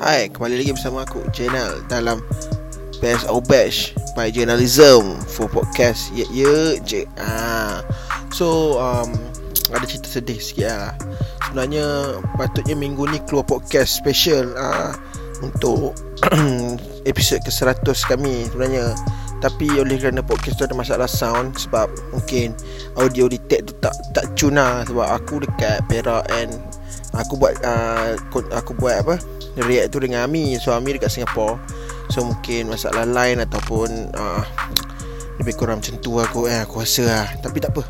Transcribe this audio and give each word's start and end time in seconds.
Hai, 0.00 0.32
kembali 0.32 0.56
lagi 0.56 0.72
bersama 0.72 1.04
aku 1.04 1.20
Channel 1.36 1.84
dalam 1.84 2.24
Best 3.04 3.28
or 3.28 3.44
Bash 3.44 3.92
by 4.16 4.32
Journalism 4.32 5.20
for 5.28 5.52
podcast. 5.52 6.08
Ya 6.16 6.24
ya 6.32 6.80
je. 6.80 7.04
Ah. 7.20 7.84
So 8.32 8.80
um, 8.80 9.12
ada 9.68 9.84
cerita 9.84 10.08
sedih 10.08 10.40
sikit 10.40 10.72
lah. 10.72 10.96
Sebenarnya 11.44 12.16
patutnya 12.40 12.72
minggu 12.72 13.04
ni 13.12 13.20
keluar 13.28 13.44
podcast 13.44 14.00
special 14.00 14.56
ah, 14.56 14.96
Untuk 15.44 15.92
episod 17.10 17.44
ke-100 17.44 17.98
kami 18.08 18.48
sebenarnya. 18.48 18.96
Tapi 19.44 19.68
oleh 19.76 20.00
kerana 20.00 20.24
podcast 20.24 20.56
tu 20.56 20.64
ada 20.64 20.72
masalah 20.72 21.10
sound 21.10 21.58
Sebab 21.58 21.90
mungkin 22.14 22.54
audio 22.94 23.26
detect 23.26 23.68
tu 23.68 23.74
tak 23.82 23.90
tak 24.14 24.30
tune 24.38 24.54
lah 24.54 24.86
Sebab 24.86 25.02
aku 25.02 25.42
dekat 25.42 25.82
Perak 25.90 26.30
and 26.30 26.54
Aku 27.12 27.36
buat 27.36 27.60
uh, 27.60 28.16
aku 28.56 28.72
buat 28.72 29.04
apa? 29.04 29.20
React 29.60 29.88
tu 29.92 29.98
dengan 30.00 30.24
Ami. 30.24 30.56
So 30.56 30.72
Ami 30.72 30.96
dekat 30.96 31.12
Singapore. 31.12 31.60
So 32.08 32.24
mungkin 32.24 32.72
masalah 32.72 33.04
line 33.04 33.44
ataupun 33.44 34.12
uh, 34.16 34.44
Lebih 35.40 35.56
kurang 35.56 35.80
macam 35.80 35.96
tu 36.00 36.20
aku 36.20 36.48
eh, 36.48 36.64
Aku 36.64 36.80
rasa 36.80 37.04
lah. 37.04 37.28
Tapi 37.44 37.60
tak 37.60 37.76
apa. 37.76 37.84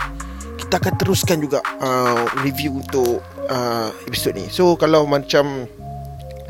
Kita 0.58 0.82
akan 0.82 0.94
teruskan 0.98 1.38
juga 1.38 1.62
uh, 1.82 2.26
Review 2.42 2.82
untuk 2.82 3.22
uh, 3.46 3.90
episod 4.10 4.34
ni. 4.34 4.50
So 4.50 4.74
kalau 4.74 5.06
macam 5.06 5.70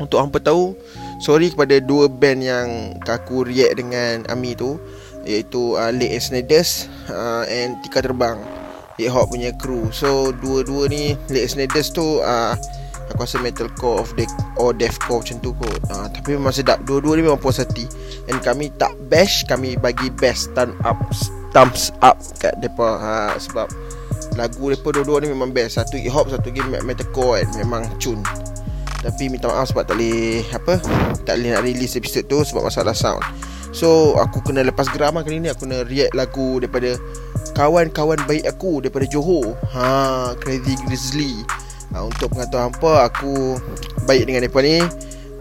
Untuk 0.01 0.17
hampa 0.17 0.41
tahu 0.41 0.73
Sorry 1.21 1.53
kepada 1.53 1.77
dua 1.77 2.09
band 2.09 2.41
yang 2.41 2.67
Aku 3.05 3.45
react 3.45 3.77
dengan 3.77 4.25
Ami 4.33 4.57
tu 4.57 4.81
Iaitu 5.23 5.77
uh, 5.77 5.93
Lake 5.93 6.17
and 6.17 6.25
Sniders 6.25 6.89
uh, 7.07 7.45
And 7.45 7.77
Tika 7.85 8.01
Terbang 8.01 8.62
Hip 8.97 9.09
Hop 9.09 9.33
punya 9.33 9.51
crew. 9.57 9.89
So 9.89 10.31
dua-dua 10.31 10.89
ni 10.89 11.17
Late 11.29 11.49
Sniders 11.49 11.89
tu 11.93 12.21
uh, 12.21 12.53
Aku 13.11 13.25
rasa 13.27 13.37
metalcore 13.41 14.01
of 14.01 14.09
death 14.15 14.33
Or 14.55 14.71
deathcore 14.71 15.21
macam 15.21 15.37
tu 15.43 15.51
kot. 15.57 15.79
Uh, 15.89 16.07
Tapi 16.09 16.37
memang 16.37 16.53
sedap. 16.53 16.81
Dua-dua 16.85 17.19
ni 17.19 17.25
memang 17.25 17.41
puas 17.41 17.59
hati. 17.59 17.85
And 18.29 18.39
kami 18.39 18.69
tak 18.77 18.93
bash 19.09 19.43
Kami 19.49 19.75
bagi 19.77 20.13
best 20.13 20.53
Thumb 20.53 20.77
up 20.87 20.99
Thumbs 21.51 21.93
up 22.05 22.21
Kat 22.37 22.57
mereka. 22.61 22.99
Uh, 23.01 23.33
Sebab 23.37 23.67
Lagu 24.33 24.57
mereka 24.65 24.89
dua-dua 24.89 25.21
ni 25.21 25.29
memang 25.29 25.53
best. 25.53 25.77
Satu 25.77 25.97
hip 25.99 26.13
hop 26.13 26.29
Satu 26.29 26.53
game 26.53 26.73
metalcore 26.85 27.43
kan. 27.43 27.49
Memang 27.59 27.83
cun. 27.97 28.21
Tapi 29.03 29.27
minta 29.27 29.51
maaf 29.51 29.67
sebab 29.67 29.83
tak 29.83 29.99
boleh 29.99 30.47
Apa 30.55 30.79
Tak 31.27 31.35
boleh 31.35 31.49
nak 31.51 31.63
release 31.67 31.99
episode 31.99 32.23
tu 32.31 32.39
Sebab 32.39 32.63
masalah 32.63 32.95
sound. 32.95 33.19
So 33.73 34.15
aku 34.21 34.45
kena 34.45 34.61
lepas 34.61 34.85
geram 34.93 35.17
lah 35.17 35.25
kali 35.25 35.41
ni. 35.41 35.49
Aku 35.49 35.65
kena 35.65 35.81
react 35.89 36.13
lagu 36.13 36.61
daripada 36.61 36.93
kawan-kawan 37.53 38.17
baik 38.25 38.49
aku 38.49 38.81
daripada 38.81 39.05
Johor. 39.05 39.53
Ha, 39.77 40.33
Crazy 40.41 40.73
Grizzly. 40.89 41.45
Ha, 41.93 42.01
untuk 42.01 42.33
pengetahuan 42.33 42.73
apa 42.73 42.91
aku 43.13 43.61
baik 44.09 44.25
dengan 44.27 44.49
depa 44.49 44.59
ni. 44.65 44.81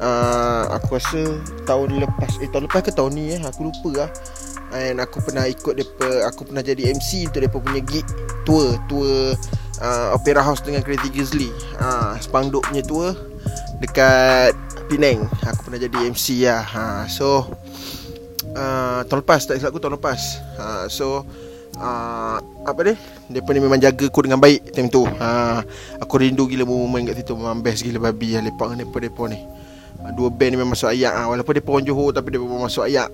Uh, 0.02 0.66
aku 0.74 0.98
rasa 0.98 1.38
tahun 1.62 2.02
lepas 2.02 2.42
eh 2.42 2.50
tahun 2.50 2.66
lepas 2.66 2.82
ke 2.82 2.90
tahun 2.90 3.14
ni 3.14 3.38
eh 3.38 3.40
aku 3.40 3.70
lupa 3.70 4.04
lah. 4.04 4.10
And 4.72 4.98
aku 5.00 5.20
pernah 5.24 5.48
ikut 5.48 5.74
depa 5.78 6.28
aku 6.28 6.48
pernah 6.48 6.60
jadi 6.60 6.92
MC 6.92 7.32
untuk 7.32 7.40
depa 7.44 7.56
punya 7.62 7.80
gig 7.80 8.04
tour 8.44 8.76
tour 8.90 9.32
uh, 9.80 10.16
Opera 10.16 10.44
House 10.44 10.60
dengan 10.60 10.84
Crazy 10.84 11.08
Grizzly. 11.08 11.48
Uh, 11.80 12.18
Spangduk 12.20 12.66
punya 12.68 12.84
tour 12.84 13.16
dekat 13.80 14.52
Penang. 14.90 15.24
Aku 15.48 15.70
pernah 15.70 15.80
jadi 15.80 15.98
MC 16.12 16.44
lah. 16.44 16.66
Ha, 16.66 16.84
so 17.08 17.48
uh, 18.52 19.00
tahun 19.08 19.24
lepas 19.24 19.48
tak 19.48 19.62
silap 19.62 19.72
aku 19.72 19.80
tahun 19.80 19.96
lepas. 19.96 20.20
Ha, 20.58 20.66
so 20.92 21.24
uh, 21.78 22.36
apa 22.66 22.80
dia? 22.84 22.94
Mereka 23.30 23.50
ni 23.54 23.60
memang 23.62 23.80
jaga 23.80 24.04
aku 24.08 24.20
dengan 24.26 24.40
baik 24.42 24.74
time 24.74 24.88
tu. 24.92 25.06
Uh, 25.06 25.60
Aku 26.02 26.20
rindu 26.20 26.44
gila 26.50 26.66
moment 26.66 27.04
kat 27.06 27.22
situ. 27.22 27.32
Memang 27.32 27.62
best 27.64 27.86
gila 27.86 28.10
babi 28.10 28.36
lah 28.36 28.42
lepak 28.44 28.74
dengan 28.74 28.88
mereka-mereka 28.88 29.22
ni. 29.30 29.38
Uh, 30.02 30.10
Dua 30.12 30.28
band 30.28 30.50
ni 30.52 30.56
memang 30.58 30.74
masuk 30.74 30.90
ayat 30.90 31.14
uh, 31.14 31.26
Walaupun 31.30 31.52
mereka 31.54 31.70
orang 31.70 31.86
Johor 31.86 32.08
tapi 32.10 32.26
mereka 32.34 32.44
memang 32.48 32.64
masuk 32.66 32.84
ayat 32.84 33.08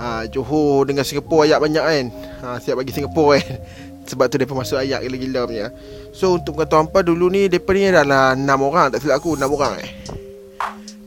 uh, 0.00 0.22
Johor 0.28 0.88
dengan 0.88 1.04
Singapore 1.06 1.42
ayat 1.48 1.58
banyak 1.62 1.84
kan. 1.84 2.04
Uh, 2.42 2.56
Siap 2.60 2.74
bagi 2.76 2.92
Singapore 2.92 3.30
kan. 3.38 3.46
Sebab 4.10 4.24
tu 4.28 4.36
mereka 4.36 4.52
masuk 4.52 4.76
ayat 4.76 5.00
gila-gila 5.00 5.40
punya. 5.48 5.66
So 6.12 6.36
untuk 6.36 6.60
kata 6.60 6.84
apa 6.84 7.00
dulu 7.00 7.32
ni 7.32 7.48
Mereka 7.48 7.70
ni 7.72 7.88
adalah 7.88 8.36
6 8.36 8.44
orang. 8.44 8.86
Tak 8.92 8.98
silap 9.00 9.16
aku 9.22 9.32
6 9.38 9.48
orang 9.48 9.74
eh. 9.80 9.90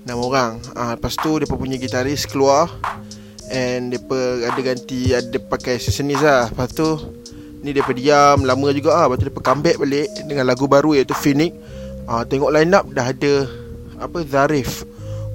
6 0.07 0.17
orang. 0.17 0.51
Uh, 0.73 0.97
Lepas 0.97 1.13
tu 1.19 1.29
mereka 1.37 1.53
punya 1.53 1.77
gitaris 1.77 2.25
keluar 2.25 2.71
And 3.47 3.95
depa 3.95 4.43
ada 4.43 4.59
ganti 4.59 5.15
Ada 5.15 5.39
pakai 5.39 5.79
seasonis 5.79 6.19
lah. 6.19 6.51
Lepas 6.51 6.75
tu 6.75 6.87
Ni 7.63 7.71
depa 7.71 7.95
diam 7.95 8.43
Lama 8.43 8.67
juga 8.75 8.91
lah. 8.95 9.03
Lepas 9.07 9.17
tu 9.23 9.25
depa 9.31 9.41
comeback 9.43 9.77
balik 9.79 10.07
Dengan 10.27 10.45
lagu 10.47 10.67
baru 10.67 10.95
iaitu 10.97 11.15
Phoenix. 11.15 11.55
Uh, 12.07 12.23
Tengok 12.27 12.51
line 12.51 12.71
up 12.75 12.85
Dah 12.91 13.11
ada 13.11 13.47
Apa 14.03 14.23
Zarif. 14.27 14.83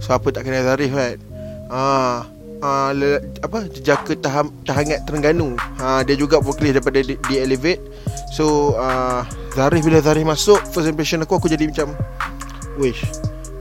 Siapa 0.02 0.28
tak 0.34 0.44
kenal 0.44 0.66
Zarif 0.66 0.92
kan? 0.92 1.16
Uh, 1.72 2.18
uh, 2.60 2.90
le, 2.92 3.22
Apa 3.40 3.64
Jejaka 3.72 4.12
taham, 4.20 4.52
Tahangat 4.68 5.08
Terengganu. 5.08 5.56
Uh, 5.80 6.00
Dia 6.04 6.14
juga 6.18 6.36
vokalis 6.38 6.76
daripada 6.76 7.00
di 7.00 7.34
Elevate. 7.34 7.80
So 8.32 8.76
uh, 8.76 9.24
Zarif 9.56 9.84
bila 9.84 10.00
Zarif 10.04 10.24
masuk 10.24 10.60
First 10.72 10.88
impression 10.88 11.20
aku 11.24 11.40
Aku 11.40 11.48
jadi 11.48 11.64
macam 11.68 11.96
Wish 12.76 13.04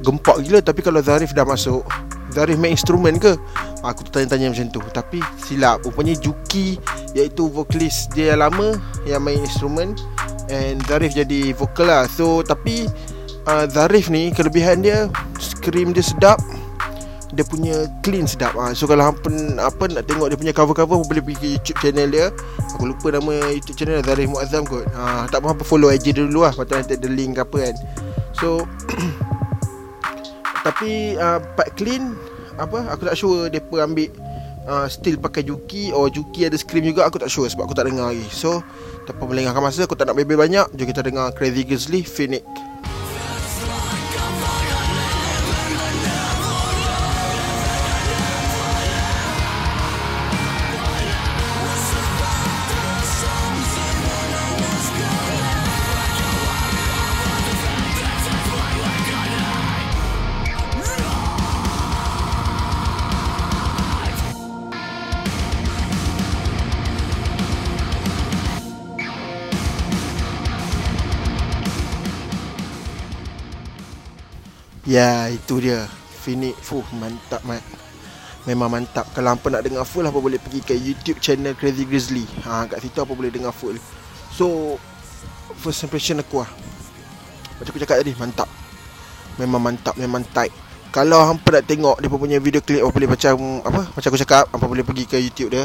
Gempak 0.02 0.42
gila. 0.44 0.60
Tapi 0.60 0.82
kalau 0.82 1.00
Zarif 1.00 1.32
dah 1.32 1.46
masuk 1.46 1.86
Zarif 2.32 2.56
main 2.56 2.74
instrumen 2.74 3.20
ke 3.20 3.36
Aku 3.82 4.06
tanya-tanya 4.06 4.54
macam 4.54 4.68
tu. 4.70 4.82
Tapi 4.94 5.20
silap. 5.42 5.82
Rupanya 5.86 6.14
Juki 6.18 6.78
Iaitu 7.18 7.50
vokalis 7.50 8.08
dia 8.14 8.34
yang 8.36 8.48
lama 8.48 8.78
Yang 9.04 9.22
main 9.22 9.40
instrumen 9.42 9.90
And 10.52 10.84
Zarif 10.86 11.16
jadi 11.16 11.56
vokal 11.56 11.88
lah. 11.90 12.04
So 12.12 12.46
tapi 12.46 12.86
uh, 13.48 13.66
Zarif 13.72 14.12
ni 14.12 14.30
Kelebihan 14.36 14.86
dia 14.86 15.10
Scream 15.42 15.96
dia 15.96 16.06
sedap. 16.06 16.38
Dia 17.32 17.48
punya 17.48 17.88
clean 18.04 18.28
sedap. 18.28 18.54
Uh. 18.60 18.76
So 18.76 18.86
kalau 18.86 19.08
hampa 19.08 19.32
apa, 19.64 19.88
nak 19.88 20.04
tengok 20.04 20.28
dia 20.30 20.38
punya 20.38 20.54
cover-cover 20.54 21.00
Boleh 21.08 21.24
pergi 21.24 21.40
ke 21.40 21.48
YouTube 21.56 21.80
channel 21.80 22.10
dia. 22.12 22.26
Aku 22.76 22.92
lupa 22.92 23.08
nama 23.16 23.34
YouTube 23.56 23.80
channel 23.80 24.04
Zarif 24.04 24.28
Muazzam 24.28 24.68
kot. 24.68 24.84
Uh, 24.92 25.24
Tak 25.32 25.40
apa-apa 25.40 25.64
follow 25.64 25.88
IG 25.90 26.12
dia 26.12 26.28
dulu 26.28 26.44
lah. 26.44 26.52
Patut 26.52 26.78
nanti 26.78 27.00
ada 27.00 27.10
link 27.10 27.40
apa 27.40 27.72
kan. 27.72 27.76
So 28.36 28.68
Tapi 30.68 31.18
uh, 31.18 31.42
part 31.58 31.74
clean 31.74 32.14
apa 32.62 32.94
aku 32.94 33.10
tak 33.10 33.18
sure 33.18 33.50
depa 33.50 33.84
ambil 33.86 34.10
uh, 34.70 34.86
still 34.86 35.18
pakai 35.18 35.42
Juki 35.46 35.90
or 35.90 36.08
Juki 36.14 36.46
ada 36.46 36.58
scream 36.58 36.86
juga 36.86 37.10
aku 37.10 37.18
tak 37.18 37.30
sure 37.34 37.50
sebab 37.50 37.66
aku 37.66 37.76
tak 37.78 37.90
dengar 37.90 38.14
lagi. 38.14 38.26
So 38.30 38.62
tanpa 39.10 39.26
melengahkan 39.26 39.62
masa 39.62 39.90
aku 39.90 39.98
tak 39.98 40.10
nak 40.10 40.18
bebel 40.18 40.38
banyak 40.38 40.70
jom 40.78 40.86
kita 40.86 41.02
dengar 41.02 41.34
Crazy 41.34 41.66
Grizzly 41.66 42.06
Phoenix. 42.06 42.46
Ya 74.92 75.32
itu 75.32 75.64
dia. 75.64 75.88
Phoenix 76.20 76.60
Fuh 76.68 76.84
mantap 77.00 77.40
mat. 77.48 77.64
Memang 78.44 78.68
mantap. 78.68 79.08
Kalau 79.16 79.32
hampa 79.32 79.48
nak 79.48 79.64
dengar 79.64 79.88
full 79.88 80.04
Apa 80.04 80.20
boleh 80.20 80.36
pergi 80.36 80.60
ke 80.60 80.76
YouTube 80.76 81.24
channel 81.24 81.56
Crazy 81.56 81.88
Grizzly. 81.88 82.28
Ha, 82.44 82.68
Kat 82.68 82.84
situ 82.84 83.00
apa 83.00 83.16
boleh 83.16 83.32
dengar 83.32 83.56
full. 83.56 83.80
So 84.36 84.76
First 85.64 85.88
impression 85.88 86.20
aku 86.20 86.44
lah. 86.44 86.52
Macam 87.56 87.72
aku 87.72 87.80
cakap 87.80 88.04
tadi 88.04 88.12
Mantap. 88.20 88.52
Memang 89.40 89.64
mantap 89.64 89.96
Memang 89.96 90.28
tight. 90.36 90.52
Kalau 90.92 91.24
hampa 91.24 91.56
nak 91.56 91.72
tengok 91.72 91.96
Dia 92.04 92.12
punya 92.12 92.38
video 92.44 92.60
clip 92.60 92.84
Apa 92.84 92.92
boleh 92.92 93.10
macam 93.16 93.64
Apa 93.64 93.82
Macam 93.96 94.10
aku 94.12 94.20
cakap 94.20 94.44
Apa 94.52 94.66
boleh 94.68 94.84
pergi 94.84 95.08
ke 95.08 95.16
YouTube 95.24 95.56
dia. 95.56 95.64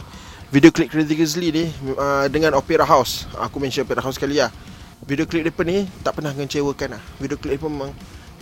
Video 0.54 0.70
clip 0.70 0.86
Crazy 0.86 1.18
Grizzly 1.18 1.50
ni 1.50 1.64
uh, 1.98 2.30
Dengan 2.30 2.54
Opera 2.54 2.86
House. 2.86 3.26
Aku 3.42 3.58
mention 3.58 3.82
Opera 3.82 4.06
House 4.06 4.22
sekali 4.22 4.38
lah. 4.38 4.54
Video 5.02 5.26
clip 5.26 5.42
dia 5.42 5.62
ni 5.66 5.90
Tak 6.06 6.14
pernah 6.14 6.30
mengecewakan 6.30 6.94
lah. 6.94 7.02
Video 7.18 7.34
clip 7.34 7.58
dia 7.58 7.66
memang 7.66 7.90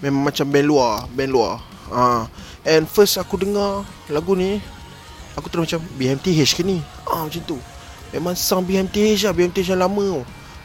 Memang 0.02 0.30
macam 0.32 0.46
band 0.48 0.66
luar 0.66 0.94
Band 1.12 1.30
luar. 1.30 1.52
Ha. 1.92 2.26
And 2.64 2.88
first 2.88 3.20
aku 3.20 3.36
dengar 3.38 3.84
Lagu 4.08 4.32
ni 4.34 4.58
Aku 5.34 5.50
terus 5.50 5.68
macam 5.68 5.82
BMTH 5.98 6.54
ke 6.54 6.62
ni? 6.62 6.78
Ha, 7.10 7.26
Macam 7.26 7.42
tu. 7.44 7.58
Memang 8.14 8.38
sound 8.38 8.64
BMTH 8.70 9.26
lah 9.26 9.34
BMTH 9.34 9.74
yang 9.74 9.82
lama 9.82 10.22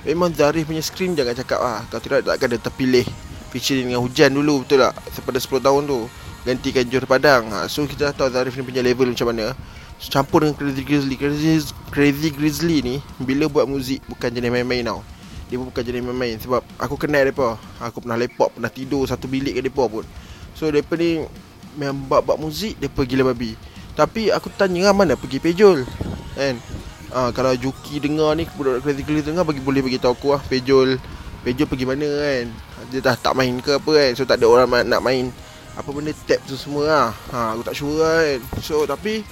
Memang 0.07 0.31
Zarif 0.31 0.69
punya 0.69 0.81
screen 0.81 1.17
Jangan 1.17 1.35
cakap 1.35 1.59
lah. 1.59 1.83
Kalau 1.91 2.01
tidak 2.01 2.25
takkan 2.25 2.47
dia 2.55 2.61
terpilih 2.61 3.05
Featuring 3.49 3.89
dengan 3.91 4.01
hujan 4.05 4.29
dulu 4.31 4.63
Betul 4.63 4.85
tak? 4.85 4.93
Sepada 5.11 5.37
10 5.41 5.65
tahun 5.65 5.81
tu. 5.89 5.99
Gantikan 6.47 6.85
Johor 6.87 7.05
Padang. 7.09 7.51
Ha. 7.51 7.67
So 7.67 7.83
kita 7.83 8.09
dah 8.09 8.13
tahu 8.15 8.29
Zarif 8.31 8.55
ni 8.55 8.63
punya 8.63 8.79
level 8.79 9.11
macam 9.11 9.27
mana. 9.35 9.51
So, 9.99 10.07
Campur 10.15 10.47
dengan 10.47 10.55
Crazy 10.55 10.87
Grizzly 10.87 11.19
Crazy, 11.19 11.59
Crazy 11.91 12.31
Grizzly 12.31 12.79
ni 12.79 12.95
Bila 13.19 13.51
buat 13.51 13.67
muzik 13.67 13.99
Bukan 14.07 14.31
jenis 14.31 14.47
main-main 14.47 14.87
tau 14.87 15.03
dia 15.49 15.57
pun 15.57 15.73
bukan 15.73 15.81
jadi 15.81 15.99
main-main. 16.05 16.37
Sebab 16.37 16.61
aku 16.77 16.95
kenal 16.95 17.25
mereka 17.25 17.57
Aku 17.81 18.05
pernah 18.05 18.15
lepak 18.21 18.53
Pernah 18.53 18.69
tidur 18.69 19.09
satu 19.09 19.25
bilik 19.25 19.57
ke 19.57 19.61
mereka 19.65 19.83
pun. 19.89 20.05
So 20.53 20.69
mereka 20.69 20.93
ni 20.93 21.25
Memang 21.73 22.05
bab-bab 22.05 22.37
muzik 22.37 22.77
pergi 22.77 23.17
gila 23.17 23.33
babi. 23.33 23.57
Tapi 23.97 24.29
aku 24.29 24.53
tanya 24.53 24.89
lah 24.89 24.93
Mana 24.93 25.17
pergi 25.17 25.41
Pejol? 25.41 25.89
Kan? 26.37 26.61
Ah, 27.09 27.33
kalau 27.33 27.57
Juki 27.57 27.97
dengar 27.97 28.37
ni 28.37 28.45
Budak 28.53 28.85
kritikal 28.85 29.25
dengar 29.25 29.41
bagi 29.41 29.61
Boleh 29.65 29.81
bagi 29.81 29.97
tahu 29.97 30.13
aku 30.13 30.37
lah 30.37 30.41
Pejol 30.45 31.01
Pejol 31.41 31.65
pergi 31.65 31.85
mana 31.89 32.05
kan? 32.05 32.45
Dia 32.93 32.99
dah 33.01 33.17
tak 33.17 33.33
main 33.33 33.57
ke 33.57 33.81
apa 33.81 33.89
kan? 33.89 34.09
So 34.13 34.29
tak 34.29 34.37
ada 34.37 34.45
orang 34.45 34.69
nak 34.85 35.01
main 35.01 35.33
Apa 35.73 35.89
benda 35.89 36.13
tap 36.29 36.37
tu 36.45 36.53
semua 36.53 36.83
lah 36.85 37.07
ha, 37.33 37.57
Aku 37.57 37.65
tak 37.65 37.73
sure 37.73 37.97
kan? 37.97 38.37
So 38.61 38.85
tapi 38.85 39.25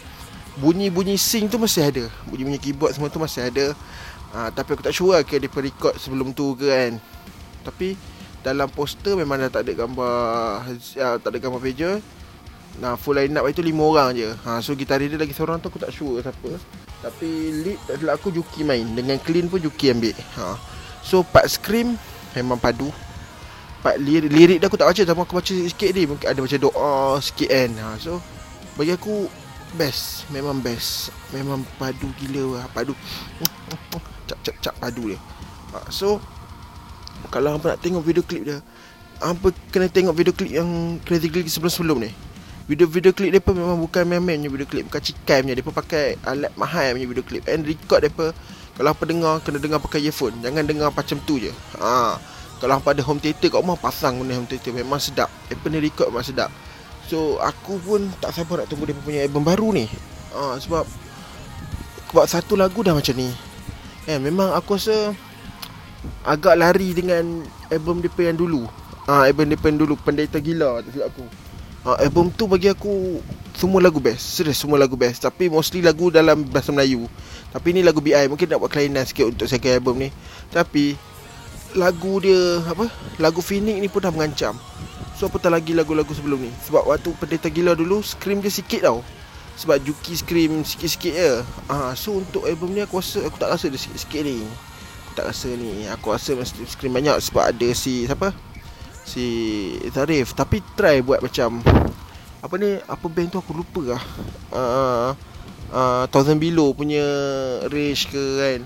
Bunyi-bunyi 0.57 1.21
sync 1.21 1.53
tu 1.53 1.61
masih 1.61 1.85
ada. 1.85 2.09
Bunyi-bunyi 2.25 2.57
keyboard 2.57 2.97
semua 2.97 3.13
tu 3.13 3.21
masih 3.21 3.45
ada 3.45 3.77
ha, 4.37 4.53
Tapi 4.53 4.77
aku 4.77 4.85
tak 4.85 4.93
sure 4.93 5.17
lah 5.17 5.25
Kira 5.25 5.41
dia 5.41 5.49
record 5.49 5.97
sebelum 5.97 6.37
tu 6.37 6.53
ke 6.53 6.69
kan. 6.69 6.93
Tapi 7.65 7.97
Dalam 8.45 8.69
poster 8.69 9.17
memang 9.17 9.41
dah 9.41 9.49
tak 9.49 9.65
ada 9.65 9.73
gambar 9.73 10.69
ya, 10.93 11.17
Tak 11.17 11.33
ada 11.33 11.39
gambar 11.41 11.59
Pejol 11.59 11.97
Nah 12.77 12.93
full 12.93 13.17
line 13.17 13.33
up 13.33 13.49
itu 13.49 13.65
lima 13.65 13.81
orang 13.81 14.13
je. 14.13 14.29
Ha, 14.45 14.61
So 14.61 14.77
gitaris 14.77 15.09
dia 15.09 15.17
lagi 15.17 15.33
seorang 15.33 15.57
tu 15.57 15.69
aku 15.73 15.81
tak 15.81 15.89
sure 15.89 16.21
siapa. 16.21 16.61
Tapi 17.01 17.29
lead 17.65 17.79
tak 17.89 18.01
silap 18.01 18.21
aku 18.21 18.29
Juki 18.29 18.61
main. 18.61 18.85
Dengan 18.93 19.17
clean 19.21 19.49
pun 19.49 19.57
Juki 19.57 19.89
ambil. 19.89 20.13
Ha. 20.37 20.57
So 21.01 21.25
part 21.25 21.49
scream 21.49 21.97
Memang 22.37 22.61
padu. 22.61 22.93
Part 23.81 23.97
lirik, 23.97 24.29
lirik 24.29 24.57
dia 24.61 24.67
aku 24.69 24.77
tak 24.77 24.89
baca. 24.93 25.01
Tapi 25.01 25.19
aku 25.25 25.33
baca 25.41 25.53
sikit 25.53 25.89
ni. 25.89 26.03
Mungkin 26.05 26.27
ada 26.29 26.37
macam 26.37 26.59
doa 26.61 27.17
sikit 27.17 27.49
kan. 27.49 27.69
Ha. 27.81 27.87
So 27.97 28.21
Bagi 28.77 28.93
aku 28.93 29.25
Best. 29.75 30.29
Memang 30.29 30.61
best. 30.61 31.09
Memang 31.33 31.65
padu 31.81 32.07
gila 32.21 32.61
lah. 32.61 32.65
Padu 32.71 32.93
Cap 34.27 34.39
cap 34.43 34.55
cap 34.59 34.75
padu 34.77 35.15
dia. 35.15 35.19
Ha. 35.73 35.87
So 35.89 36.19
Kalau 37.31 37.55
hampa 37.55 37.75
nak 37.75 37.81
tengok 37.81 38.03
video 38.05 38.23
klip 38.23 38.43
dia 38.45 38.59
Hampa 39.17 39.49
kena 39.73 39.89
tengok 39.89 40.13
video 40.13 40.33
klip 40.35 40.53
yang 40.53 41.01
Crazy 41.01 41.33
Click 41.33 41.49
sebelum-sebelum 41.49 41.97
ni. 42.05 42.11
Video-video 42.67 43.15
klip 43.15 43.31
pun 43.41 43.55
memang 43.55 43.79
bukan 43.79 44.03
main-main 44.03 44.37
punya 44.37 44.51
video 44.51 44.67
klip 44.67 44.83
Bukan 44.91 45.01
cikai 45.01 45.39
punya. 45.41 45.55
Pun 45.63 45.73
pakai 45.73 46.19
alat 46.27 46.51
mahal 46.59 46.93
punya 46.93 47.07
video 47.07 47.23
klip. 47.25 47.43
And 47.47 47.63
record 47.63 48.03
pun 48.13 48.35
Kalau 48.77 48.89
apa 48.93 49.03
dengar 49.07 49.39
Kena 49.41 49.57
dengar 49.57 49.79
pakai 49.81 50.03
earphone. 50.05 50.35
Jangan 50.43 50.67
dengar 50.67 50.91
macam 50.91 51.17
tu 51.23 51.39
je. 51.39 51.49
Ha. 51.79 52.19
Kalau 52.59 52.73
apa 52.77 52.91
ada 52.93 53.01
home 53.01 53.23
theater 53.23 53.49
kat 53.49 53.57
rumah 53.57 53.79
Pasang 53.79 54.19
guna 54.19 54.35
home 54.35 54.45
theater. 54.51 54.75
Memang 54.75 54.99
sedap. 55.01 55.31
Apa 55.31 55.65
ni 55.71 55.79
record 55.79 56.11
memang 56.11 56.27
sedap. 56.27 56.51
So 57.07 57.39
aku 57.39 57.79
pun 57.81 58.11
tak 58.19 58.35
sabar 58.35 58.61
nak 58.61 58.67
tunggu 58.67 58.85
dia 58.85 58.99
punya 58.99 59.23
album 59.23 59.47
baru 59.47 59.71
ni. 59.71 59.87
Ha, 60.35 60.59
Sebab 60.59 60.83
Buat 62.11 62.27
satu 62.27 62.59
lagu 62.59 62.83
dah 62.83 62.93
macam 62.93 63.15
ni 63.15 63.46
Eh 64.07 64.15
memang 64.23 64.55
aku 64.55 64.79
rasa 64.79 65.11
Agak 66.23 66.55
lari 66.55 66.95
dengan 66.95 67.43
Album 67.67 67.99
dia 67.99 68.31
yang 68.31 68.39
dulu. 68.39 68.63
Ah, 69.03 69.23
ha, 69.23 69.27
album 69.27 69.51
dia 69.51 69.59
dulu 69.59 69.99
Pendeta 69.99 70.39
Gila 70.39 70.79
Tak 70.79 70.95
silap 70.95 71.11
aku. 71.11 71.27
Uh, 71.87 71.95
album 72.03 72.31
tu 72.31 72.47
bagi 72.47 72.71
aku 72.71 73.19
semua 73.55 73.83
lagu 73.83 73.99
best. 73.99 74.39
Serius 74.39 74.59
semua 74.59 74.79
lagu 74.79 74.95
best. 74.95 75.23
Tapi 75.23 75.51
mostly 75.51 75.83
lagu 75.83 76.07
dalam 76.07 76.47
bahasa 76.47 76.71
Melayu. 76.71 77.07
Tapi 77.51 77.75
ni 77.75 77.83
lagu 77.83 77.99
BI 77.99 78.27
mungkin 78.31 78.47
nak 78.47 78.59
buat 78.63 78.71
kelainan 78.71 79.03
sikit 79.07 79.31
untuk 79.35 79.47
second 79.47 79.75
album 79.75 79.95
ni. 79.99 80.09
Tapi 80.51 80.95
lagu 81.75 82.19
dia 82.23 82.63
apa? 82.63 82.87
Lagu 83.19 83.39
Phoenix 83.43 83.79
ni 83.79 83.87
pun 83.91 84.03
dah 84.03 84.11
mengancam. 84.11 84.55
So 85.15 85.31
apatah 85.31 85.49
lagi 85.49 85.73
lagu-lagu 85.73 86.11
sebelum 86.11 86.43
ni? 86.43 86.51
Sebab 86.67 86.87
waktu 86.91 87.09
pendeta 87.17 87.47
gila 87.47 87.73
dulu 87.73 88.03
scream 88.03 88.43
dia 88.43 88.51
sikit 88.51 88.83
tau 88.83 88.99
sebab 89.57 89.81
Juki 89.81 90.13
scream 90.13 90.61
sikit-sikit 90.61 91.13
je. 91.17 91.33
Uh, 91.65 91.91
so 91.97 92.21
untuk 92.21 92.45
album 92.45 92.77
ni 92.77 92.85
aku 92.85 93.01
rasa 93.01 93.25
aku 93.25 93.41
tak 93.41 93.49
rasa 93.49 93.73
dia 93.73 93.81
sikit-sikit 93.81 94.21
ni. 94.21 94.45
Aku 95.09 95.11
tak 95.17 95.25
rasa 95.33 95.49
ni. 95.49 95.89
Aku 95.89 96.13
rasa 96.13 96.37
mesti 96.37 96.61
scream 96.69 96.93
banyak 96.93 97.17
sebab 97.17 97.49
ada 97.49 97.67
si 97.73 98.05
siapa? 98.05 98.29
Si 99.01 99.25
Zarif. 99.89 100.37
Tapi 100.37 100.61
try 100.77 101.01
buat 101.01 101.25
macam 101.25 101.65
apa 102.37 102.53
ni 102.61 102.77
apa 102.85 103.05
band 103.09 103.33
tu 103.33 103.41
aku 103.41 103.57
lupa 103.57 103.97
lah. 103.97 104.03
Uh, 104.53 105.09
uh, 105.73 106.03
Thousand 106.13 106.37
Below 106.37 106.77
punya 106.77 107.03
range 107.73 108.13
ke 108.13 108.23
kan? 108.37 108.59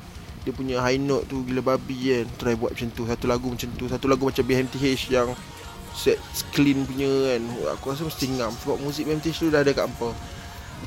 Dia 0.44 0.52
punya 0.52 0.84
high 0.84 1.00
note 1.00 1.32
tu 1.32 1.48
gila 1.48 1.64
babi 1.64 2.20
kan. 2.20 2.28
Try 2.36 2.60
buat 2.60 2.76
macam 2.76 2.92
tu. 2.92 3.08
Satu 3.08 3.32
lagu 3.32 3.48
macam 3.48 3.70
tu. 3.80 3.88
Satu 3.88 4.12
lagu 4.12 4.28
macam 4.28 4.44
BMTH 4.44 5.08
yang 5.08 5.32
set 5.96 6.20
clean 6.52 6.84
punya 6.84 7.08
kan. 7.08 7.42
Aku 7.80 7.96
rasa 7.96 8.04
mesti 8.04 8.28
ngam 8.28 8.52
sebab 8.60 8.76
muzik 8.84 9.08
BMTH 9.08 9.40
tu 9.40 9.48
dah 9.48 9.64
ada 9.64 9.72
kat 9.72 9.88
apa 9.88 10.12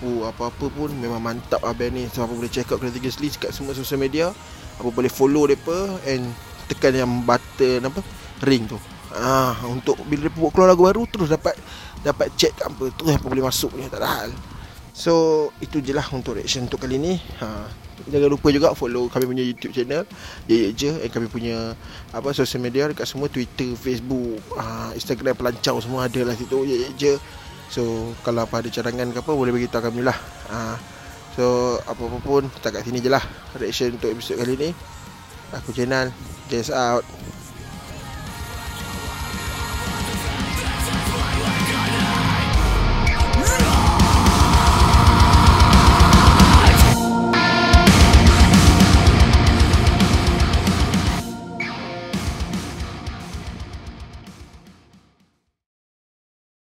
Oh, 0.02 0.26
apa-apa 0.26 0.66
pun 0.74 0.90
memang 0.90 1.22
mantap 1.22 1.62
lah 1.62 1.70
band 1.70 1.94
ni 1.94 2.10
Siapa 2.10 2.34
boleh 2.34 2.50
check 2.50 2.66
out 2.74 2.82
Crazy 2.82 2.98
Grizzly 2.98 3.30
kat 3.30 3.54
semua 3.54 3.78
social 3.78 4.02
media 4.02 4.34
Apa 4.82 4.90
boleh 4.90 5.12
follow 5.12 5.46
mereka 5.46 6.00
And 6.02 6.34
tekan 6.66 6.98
yang 6.98 7.22
button 7.22 7.86
apa 7.86 8.00
Ring 8.42 8.66
tu 8.66 8.80
Ah, 9.14 9.54
untuk 9.70 9.94
bila 10.10 10.26
dia 10.26 10.34
buat 10.34 10.50
keluar 10.50 10.74
lagu 10.74 10.82
baru 10.82 11.06
terus 11.06 11.30
dapat 11.30 11.54
dapat 12.02 12.34
check 12.34 12.50
apa 12.66 12.90
tu 12.98 13.06
apa 13.06 13.22
boleh 13.22 13.46
masuk 13.46 13.70
ni 13.78 13.86
tak 13.86 14.02
ada 14.02 14.10
hal. 14.10 14.30
So 14.90 15.50
itu 15.62 15.78
je 15.78 15.94
lah 15.94 16.06
untuk 16.10 16.34
reaction 16.34 16.66
untuk 16.66 16.82
kali 16.82 16.98
ni. 16.98 17.14
Ha, 17.38 17.70
jangan 18.10 18.26
lupa 18.26 18.50
juga 18.50 18.74
follow 18.74 19.06
kami 19.06 19.30
punya 19.30 19.46
YouTube 19.46 19.70
channel. 19.70 20.02
Ya 20.50 20.66
ya 20.66 20.68
je 20.74 20.90
eh, 20.98 21.10
kami 21.14 21.30
punya 21.30 21.78
apa 22.10 22.34
social 22.34 22.58
media 22.58 22.90
dekat 22.90 23.06
semua 23.06 23.30
Twitter, 23.30 23.78
Facebook, 23.78 24.42
ha, 24.58 24.90
Instagram 24.98 25.38
pelancau 25.38 25.78
semua 25.78 26.10
ada 26.10 26.20
lah 26.26 26.34
situ. 26.34 26.66
Ya 26.66 26.76
ya 26.82 26.88
je. 26.98 27.12
So 27.72 28.12
kalau 28.24 28.44
apa 28.44 28.60
ada 28.60 28.68
cadangan 28.68 29.10
ke 29.10 29.18
apa 29.20 29.32
boleh 29.32 29.52
bagi 29.54 29.68
tahu 29.68 29.88
kami 29.90 30.04
lah. 30.04 30.16
Ha, 30.50 30.76
so 31.34 31.76
apa-apa 31.84 32.18
pun 32.22 32.42
kita 32.48 32.68
kat 32.70 32.82
sini 32.86 33.00
je 33.00 33.10
lah 33.10 33.24
reaction 33.58 33.96
untuk 33.96 34.12
episod 34.12 34.38
kali 34.38 34.54
ni. 34.56 34.70
Aku 35.54 35.70
channel. 35.70 36.10
Guys 36.50 36.68
out. 36.68 37.06